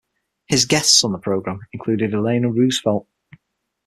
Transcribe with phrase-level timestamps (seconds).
[0.47, 3.07] His guests on the program included Eleanor Roosevelt.